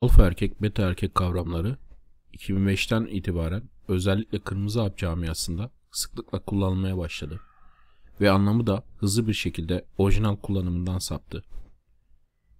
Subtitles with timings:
[0.00, 1.76] Alfa erkek, beta erkek kavramları
[2.32, 7.40] 2005'ten itibaren özellikle kırmızı hap camiasında sıklıkla kullanılmaya başladı
[8.20, 11.44] ve anlamı da hızlı bir şekilde orijinal kullanımından saptı.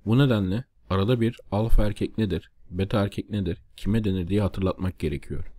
[0.06, 5.52] Bu nedenle arada bir alfa erkek nedir, beta erkek nedir, kime denir diye hatırlatmak gerekiyor.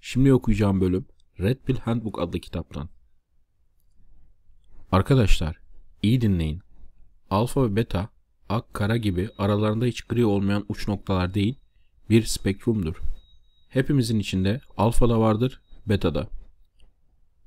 [0.00, 1.06] Şimdi okuyacağım bölüm
[1.40, 2.88] Red Pill Handbook adlı kitaptan.
[4.92, 5.60] Arkadaşlar,
[6.02, 6.62] iyi dinleyin.
[7.30, 8.17] Alfa ve beta
[8.48, 11.58] ak, kara gibi aralarında hiç gri olmayan uç noktalar değil,
[12.10, 12.96] bir spektrumdur.
[13.68, 16.28] Hepimizin içinde alfa da vardır, beta da.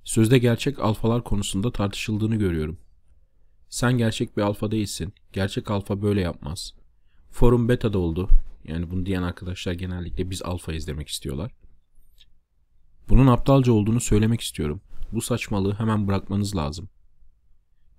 [0.03, 2.77] Sözde gerçek alfalar konusunda tartışıldığını görüyorum.
[3.69, 5.13] Sen gerçek bir alfa değilsin.
[5.33, 6.73] Gerçek alfa böyle yapmaz.
[7.31, 8.29] Forum beta da oldu.
[8.63, 11.51] Yani bunu diyen arkadaşlar genellikle biz alfayız demek istiyorlar.
[13.09, 14.81] Bunun aptalca olduğunu söylemek istiyorum.
[15.11, 16.89] Bu saçmalığı hemen bırakmanız lazım.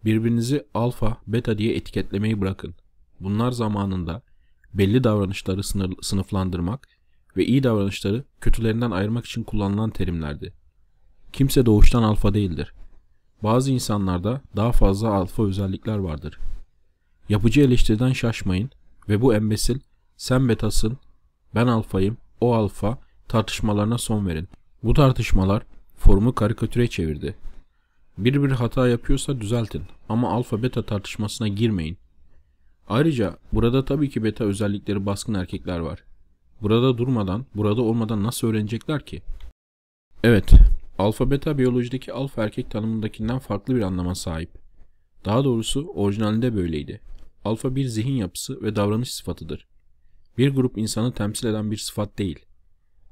[0.05, 2.75] Birbirinizi alfa, beta diye etiketlemeyi bırakın.
[3.23, 4.23] Bunlar zamanında
[4.75, 6.89] belli davranışları sınır, sınıflandırmak
[7.37, 10.53] ve iyi davranışları kötülerinden ayırmak için kullanılan terimlerdi.
[11.33, 12.75] Kimse doğuştan alfa değildir.
[13.43, 16.39] Bazı insanlarda daha fazla alfa özellikler vardır.
[17.28, 18.70] Yapıcı eleştiriden şaşmayın
[19.09, 19.81] ve bu embesil
[20.17, 20.98] sen betasın,
[21.55, 24.48] ben alfayım, o alfa tartışmalarına son verin.
[24.83, 25.62] Bu tartışmalar
[25.97, 27.34] forumu karikatüre çevirdi.
[28.19, 31.97] Bir bir hata yapıyorsa düzeltin ama alfa beta tartışmasına girmeyin.
[32.93, 36.05] Ayrıca burada tabii ki beta özellikleri baskın erkekler var.
[36.62, 39.23] Burada durmadan, burada olmadan nasıl öğrenecekler ki?
[40.25, 40.53] Evet,
[40.99, 44.51] alfa beta biyolojideki alfa erkek tanımındakinden farklı bir anlama sahip.
[45.25, 47.01] Daha doğrusu orijinalinde böyleydi.
[47.45, 49.67] Alfa bir zihin yapısı ve davranış sıfatıdır.
[50.39, 52.39] Bir grup insanı temsil eden bir sıfat değil.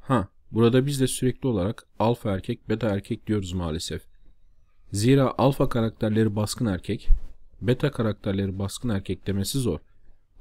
[0.00, 4.03] Ha, burada biz de sürekli olarak alfa erkek, beta erkek diyoruz maalesef.
[4.92, 7.09] Zira alfa karakterleri baskın erkek,
[7.62, 9.78] beta karakterleri baskın erkek demesi zor.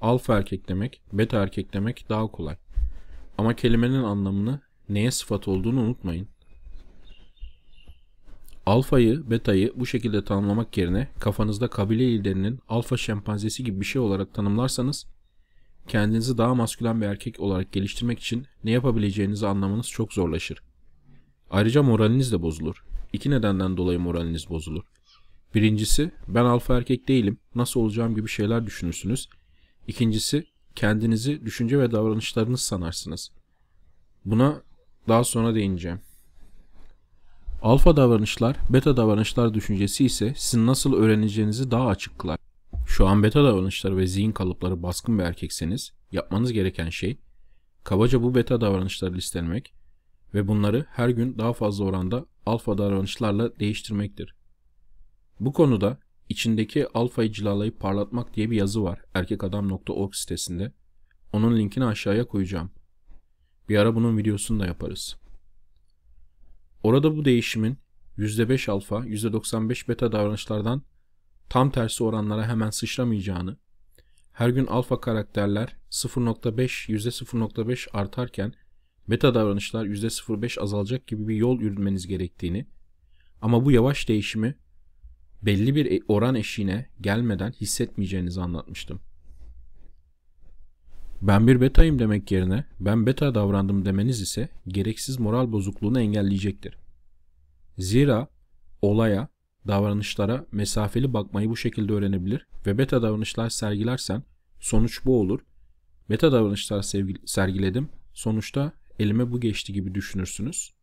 [0.02, 2.56] Alfa erkek demek, beta erkek demek daha kolay.
[3.38, 6.28] Ama kelimenin anlamını neye sıfat olduğunu unutmayın.
[8.66, 14.34] Alfayı, betayı bu şekilde tanımlamak yerine kafanızda kabile liderinin alfa şempanzesi gibi bir şey olarak
[14.34, 15.06] tanımlarsanız
[15.88, 20.64] kendinizi daha maskülen bir erkek olarak geliştirmek için ne yapabileceğinizi anlamanız çok zorlaşır.
[21.50, 22.84] Ayrıca moraliniz de bozulur.
[23.14, 24.84] İki nedenden dolayı moraliniz bozulur.
[25.56, 29.30] Birincisi ben alfa erkek değilim nasıl olacağım gibi şeyler düşünürsünüz.
[29.88, 30.46] İkincisi
[30.76, 33.32] kendinizi düşünce ve davranışlarınız sanarsınız.
[34.26, 34.62] Buna
[35.08, 36.00] daha sonra değineceğim.
[37.62, 42.38] Alfa davranışlar, beta davranışlar düşüncesi ise sizin nasıl öğreneceğinizi daha açık kılar.
[42.88, 47.18] Şu an beta davranışları ve zihin kalıpları baskın bir erkekseniz yapmanız gereken şey
[47.84, 49.74] kabaca bu beta davranışları listelemek
[50.34, 54.39] ve bunları her gün daha fazla oranda alfa davranışlarla değiştirmektir.
[55.40, 55.98] Bu konuda
[56.30, 60.74] içindeki alfayı cilalayıp parlatmak diye bir yazı var erkekadam.org sitesinde.
[61.34, 62.72] Onun linkini aşağıya koyacağım.
[63.70, 65.16] Bir ara bunun videosunu da yaparız.
[66.84, 67.78] Orada bu değişimin
[68.18, 70.82] %5 alfa, %95 beta davranışlardan
[71.50, 73.58] tam tersi oranlara hemen sıçramayacağını,
[74.32, 78.54] her gün alfa karakterler 0.5, %0.5 artarken
[79.08, 82.68] beta davranışlar %0.5 azalacak gibi bir yol yürümeniz gerektiğini
[83.42, 84.56] ama bu yavaş değişimi
[85.42, 89.02] belli bir e, oran eşiğine gelmeden hissetmeyeceğinizi anlatmıştım.
[91.22, 96.78] Ben bir betayım demek yerine ben beta davrandım demeniz ise gereksiz moral bozukluğunu engelleyecektir.
[97.78, 98.28] Zira
[98.82, 99.28] olaya,
[99.68, 104.24] davranışlara mesafeli bakmayı bu şekilde öğrenebilir ve beta davranışlar sergilersen
[104.60, 105.40] sonuç bu olur.
[106.10, 106.82] Beta davranışlar
[107.26, 110.74] sergiledim, sonuçta elime bu geçti gibi düşünürsünüz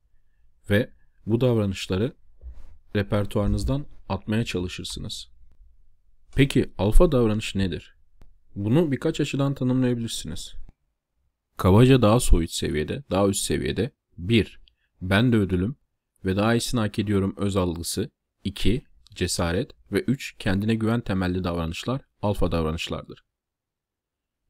[0.71, 0.91] ve
[1.27, 2.13] bu davranışları
[2.97, 5.29] repertuarınızdan atmaya çalışırsınız.
[6.37, 7.97] Peki alfa davranış nedir?
[8.55, 10.55] Bunu birkaç açıdan tanımlayabilirsiniz.
[11.57, 14.61] Kabaca daha soyut seviyede, daha üst seviyede 1.
[15.03, 15.77] Ben de ödülüm
[16.25, 18.11] ve daha iyisini hak ediyorum öz algısı
[18.45, 18.87] 2.
[19.15, 20.37] Cesaret ve 3.
[20.39, 23.25] Kendine güven temelli davranışlar alfa davranışlardır.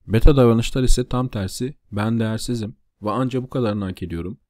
[0.07, 4.41] Beta davranışlar ise tam tersi ben değersizim ve anca bu kadarını hak ediyorum.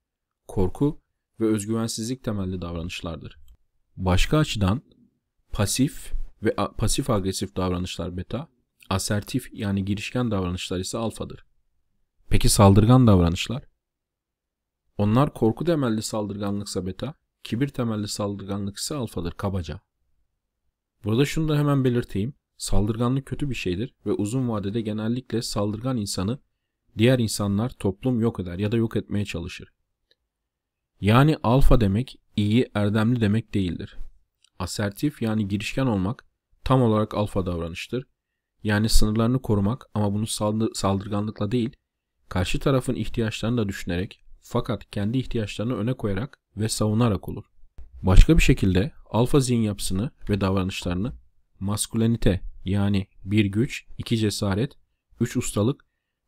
[0.49, 1.03] Korku
[1.41, 3.39] ve özgüvensizlik temelli davranışlardır.
[3.97, 4.83] Başka açıdan
[5.53, 6.13] pasif
[6.43, 8.49] ve pasif agresif davranışlar beta,
[8.91, 11.47] asertif yani girişken davranışlar ise alfadır.
[12.29, 13.63] Peki saldırgan davranışlar?
[14.99, 17.15] Onlar korku temelli saldırganlıksa beta,
[17.45, 19.81] kibir temelli saldırganlık ise alfadır kabaca.
[21.05, 22.35] Burada şunu da hemen belirteyim.
[22.57, 26.39] Saldırganlık kötü bir şeydir ve uzun vadede genellikle saldırgan insanı
[26.99, 29.73] diğer insanlar toplum yok eder ya da yok etmeye çalışır.
[31.01, 33.97] Yani alfa demek iyi, erdemli demek değildir.
[34.59, 36.25] Asertif yani girişken olmak
[36.65, 38.07] tam olarak alfa davranıştır.
[38.63, 41.71] yani sınırlarını korumak ama bunu saldı- saldırganlıkla değil,
[42.29, 47.45] karşı tarafın ihtiyaçlarını da düşünerek fakat kendi ihtiyaçlarını öne koyarak ve savunarak olur.
[48.03, 51.13] Başka bir şekilde alfa zihin yapısını ve davranışlarını
[51.61, 54.73] maskülenite yani bir güç, iki cesaret,
[55.21, 55.85] üç ustalık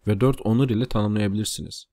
[0.06, 1.86] ve dört onur ile tanımlayabilirsiniz.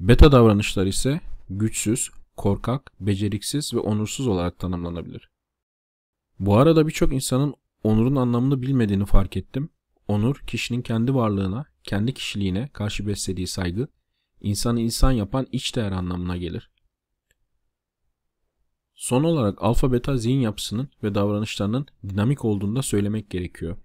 [0.00, 1.20] Beta davranışlar ise
[1.50, 5.30] güçsüz, korkak, beceriksiz ve onursuz olarak tanımlanabilir.
[6.38, 7.54] Bu arada birçok insanın
[7.84, 9.68] onurun anlamını bilmediğini fark ettim.
[10.08, 13.88] Onur, kişinin kendi varlığına, kendi kişiliğine karşı beslediği saygı,
[14.40, 16.70] insanı insan yapan iç değer anlamına gelir.
[18.94, 23.76] Son olarak alfa beta zihin yapısının ve davranışlarının dinamik olduğunu da söylemek gerekiyor.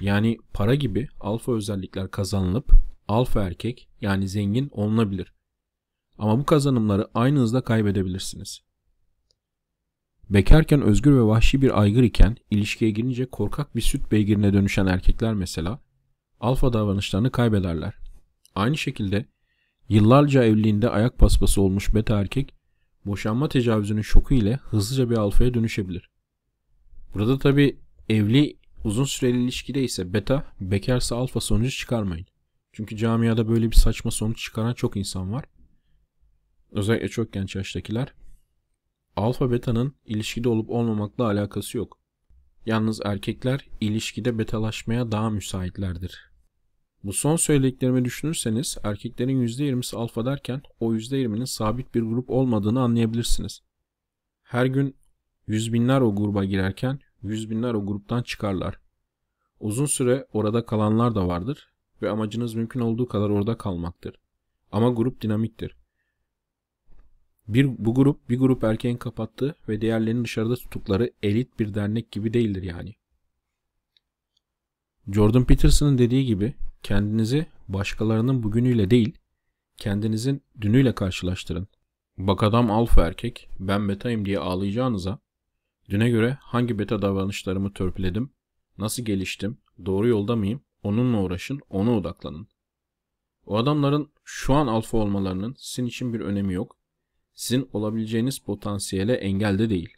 [0.00, 2.72] Yani para gibi alfa özellikler kazanılıp
[3.08, 5.37] alfa erkek yani zengin olunabilir.
[6.18, 8.60] Ama bu kazanımları aynı hızda kaybedebilirsiniz.
[10.30, 15.34] Bekarken özgür ve vahşi bir aygır iken ilişkiye girince korkak bir süt beygirine dönüşen erkekler
[15.34, 15.80] mesela
[16.40, 17.94] alfa davranışlarını kaybederler.
[18.54, 19.26] Aynı şekilde
[19.88, 22.54] yıllarca evliliğinde ayak paspası olmuş beta erkek
[23.06, 26.10] boşanma tecavüzünün şoku ile hızlıca bir alfaya dönüşebilir.
[27.14, 27.78] Burada tabi
[28.08, 32.26] evli uzun süreli ilişkide ise beta bekarsa alfa sonucu çıkarmayın.
[32.72, 35.44] Çünkü camiada böyle bir saçma sonuç çıkaran çok insan var.
[36.72, 38.14] Özellikle çok genç yaştakiler.
[39.16, 41.98] Alfa beta'nın ilişkide olup olmamakla alakası yok.
[42.66, 46.28] Yalnız erkekler ilişkide betalaşmaya daha müsaitlerdir.
[47.04, 53.60] Bu son söylediklerimi düşünürseniz erkeklerin %20'si alfa derken o %20'nin sabit bir grup olmadığını anlayabilirsiniz.
[54.42, 54.96] Her gün
[55.46, 58.78] yüz binler o gruba girerken yüz binler o gruptan çıkarlar.
[59.60, 61.72] Uzun süre orada kalanlar da vardır
[62.02, 64.20] ve amacınız mümkün olduğu kadar orada kalmaktır.
[64.72, 65.77] Ama grup dinamiktir.
[67.48, 72.34] Bir, bu grup bir grup erkeğin kapattığı ve diğerlerinin dışarıda tuttukları elit bir dernek gibi
[72.34, 72.94] değildir yani.
[75.12, 79.18] Jordan Peterson'ın dediği gibi kendinizi başkalarının bugünüyle değil,
[79.76, 81.68] kendinizin dünüyle karşılaştırın.
[82.18, 85.18] Bak adam alfa erkek, ben betayım diye ağlayacağınıza,
[85.88, 88.30] düne göre hangi beta davranışlarımı törpüledim,
[88.78, 92.48] nasıl geliştim, doğru yolda mıyım, onunla uğraşın, ona odaklanın.
[93.46, 96.76] O adamların şu an alfa olmalarının sizin için bir önemi yok.
[97.38, 99.94] Sizin olabileceğiniz potansiyele engel de değil.